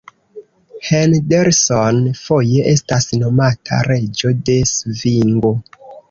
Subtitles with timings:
[0.85, 5.53] Henderson foje estas nomata „Reĝo de svingo“.